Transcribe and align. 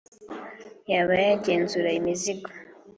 yaba 0.91 1.13
kugenzura 1.41 1.89
imizigo 1.99 2.49